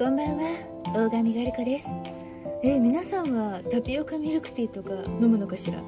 [0.00, 0.56] こんばんは。
[0.94, 1.86] 大神ガリコです。
[2.64, 5.78] え、皆さんはタピオカミルクティーとか飲むのかしら？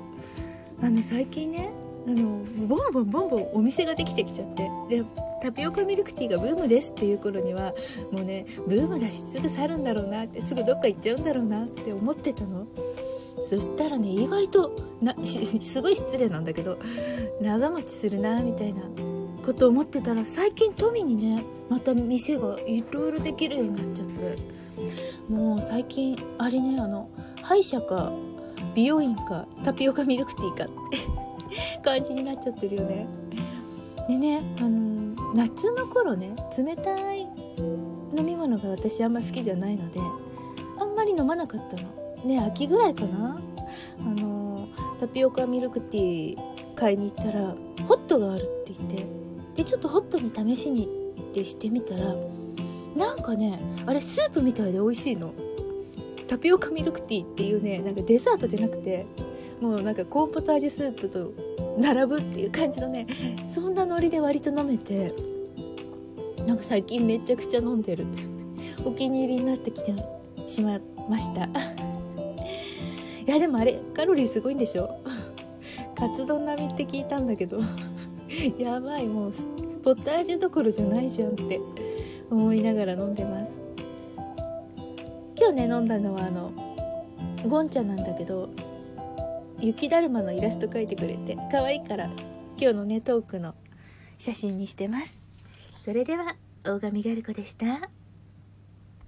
[0.83, 1.71] あの最近ね
[2.07, 4.69] あのボンボンボンボンお店ができてきちゃって。
[4.91, 5.03] で
[5.41, 7.73] タピオカミルクティーがブームですっていう頃には
[8.13, 12.67] もうねブームだしすぐ去るんだろうなってすぐどっか行っちゃうんだろうなって思ってたの。
[13.49, 16.79] そしたらね意外とな すごい失礼なんだけど
[17.41, 18.83] 長持ちするなみたいな。
[19.45, 24.63] こと思ってたら最近富にねまた店がいろいろできるようになっちゃって。
[25.29, 27.09] もう最近あれねあの
[27.43, 28.13] 歯医者か
[28.75, 30.99] 美容院かタピオカミルクティーかって
[31.83, 33.07] 感じになっちゃってるよね。
[34.09, 37.21] でねあの夏の頃ね冷たい
[38.17, 40.01] 飲み物が私あんま好きじゃないので
[40.79, 41.89] あんまり飲まなかったの。
[42.25, 43.41] ね秋ぐらいかな。
[44.01, 44.67] あの
[45.01, 47.55] タピオカミルクティー買いに行ったら
[47.87, 49.22] ホットがあるって言って
[49.55, 50.89] でちょっとホットに試しに
[51.31, 52.15] ってしてみたら
[52.97, 55.33] なんかねあれスープみたいで美味しいの。
[56.29, 59.05] タピオカミルクティーっていうねなんかデザートじゃなくて
[59.61, 61.33] もうなんかコーンポタージュスープと
[61.79, 63.07] 並ぶっていう感じのね
[63.51, 65.13] そんなノリで割と飲めて
[66.47, 68.07] なんか最近めちゃくちゃ飲んでる。
[68.85, 69.95] お気に入りになってきて
[70.47, 71.45] しまいました。
[73.27, 74.99] いやでもあれカロリーすごいんでしょ。
[75.95, 77.61] カツ丼並みって聞いたんだけど
[78.59, 79.33] やばいもう
[79.83, 81.61] ポッタージュどころじゃないじゃんって
[82.31, 83.53] 思いながら飲んでます。
[85.37, 86.53] 今日ね飲んだのはあの
[87.47, 88.51] ゴンちゃんなんだけど
[89.59, 92.07] 雪だるまのイラスト描いてくれて可愛いから
[92.59, 93.55] 今日のねトークの
[94.19, 95.19] 写真にしてます。
[95.85, 97.91] それでは大神ガルコでした。